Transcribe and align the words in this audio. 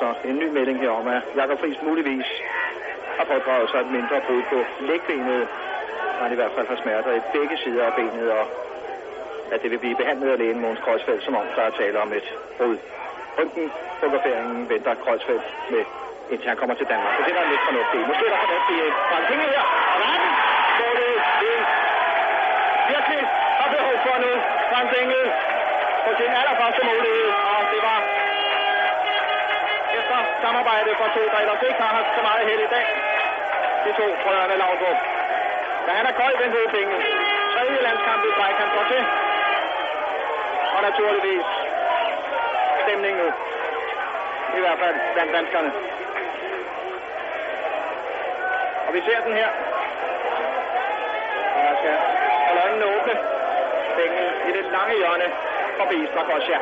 så 0.00 0.08
en 0.28 0.36
ny 0.42 0.48
melding 0.56 0.78
her 0.84 0.90
om, 1.00 1.06
at 1.08 1.22
Jakob 1.36 1.60
Friis 1.60 1.82
muligvis 1.82 2.28
har 3.18 3.24
pådraget 3.32 3.70
sig 3.70 3.80
et 3.80 3.90
mindre 3.96 4.18
brud 4.26 4.42
på 4.52 4.58
lægbenet. 4.88 5.48
Han 6.20 6.32
i 6.32 6.38
hvert 6.40 6.52
fald 6.56 6.68
har 6.72 6.78
smerter 6.84 7.12
i 7.20 7.22
begge 7.34 7.56
sider 7.62 7.84
af 7.90 7.94
benet, 7.98 8.30
og 8.38 8.44
at 9.52 9.62
det 9.62 9.70
vil 9.70 9.78
blive 9.84 9.96
behandlet 10.02 10.28
af 10.34 10.38
lægen 10.38 10.60
Måns 10.60 10.80
Kreuzfeldt, 10.84 11.24
som 11.24 11.34
om 11.40 11.46
der 11.56 11.62
er 11.62 11.70
tale 11.80 11.96
om 12.04 12.12
et 12.18 12.28
brud. 12.58 12.76
Røntgen 13.38 13.70
fotograferingen 14.00 14.68
venter 14.72 14.94
Kreuzfeldt 15.04 15.46
med, 15.72 15.84
indtil 16.30 16.48
han 16.48 16.58
kommer 16.60 16.76
til 16.80 16.86
Danmark. 16.92 17.12
Så 17.16 17.22
det 17.26 17.32
er 17.42 17.50
lidt 17.52 17.64
fornuftigt. 17.68 18.02
Måske 18.10 18.24
er 18.28 18.32
der 18.34 18.40
fornuftigt 18.46 18.78
i 18.86 18.90
Frank 19.10 19.26
Hinge 19.32 19.46
her. 19.54 19.64
Og 19.94 19.98
der 20.02 20.08
er 20.14 20.18
den! 20.22 20.32
Målet 20.80 21.14
det 21.42 21.56
virkelig 22.92 23.22
har 23.58 23.68
behov 23.76 23.96
for 24.04 24.16
nu. 24.24 24.32
Frank 24.70 24.88
Hinge 24.96 25.22
på 26.04 26.10
sin 26.18 26.30
allerførste 26.40 26.82
mulighed, 26.90 27.43
samarbejde 30.44 30.90
for 31.00 31.08
to, 31.16 31.22
der 31.32 31.38
ellers 31.44 31.62
ikke 31.68 31.80
har 31.86 31.92
haft 31.98 32.10
så 32.16 32.22
meget 32.28 32.42
held 32.48 32.62
i 32.68 32.70
dag. 32.76 32.86
De 33.84 33.90
to 34.00 34.06
brødrene 34.22 34.56
Laudrup. 34.62 34.98
Da 35.86 35.90
han 35.98 36.06
er 36.10 36.14
kold, 36.20 36.34
den 36.42 36.50
hovedpenge. 36.56 36.96
Tredje 37.54 37.78
landskamp 37.86 38.22
i 38.28 38.30
træk, 38.38 38.56
han 38.62 38.70
går 38.76 38.84
til. 38.92 39.02
Og 40.74 40.80
naturligvis 40.88 41.46
stemning 42.82 43.14
nu. 43.22 43.28
I 44.56 44.60
hvert 44.64 44.78
fald 44.82 44.96
blandt 45.14 45.32
danskerne. 45.36 45.70
Og 48.86 48.94
vi 48.94 49.00
ser 49.06 49.20
den 49.26 49.34
her. 49.40 49.50
Og 51.56 51.60
der 51.66 51.74
skal 51.80 51.94
holde 52.46 52.60
øjnene 52.64 52.86
åbne. 52.94 53.14
Bænken 53.96 54.28
i 54.48 54.50
det 54.56 54.64
lange 54.76 54.94
hjørne 55.00 55.28
forbi 55.78 55.98
Strakosja. 56.12 56.58